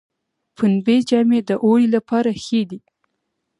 [0.55, 2.79] پنبې جامې د اوړي لپاره ښې دي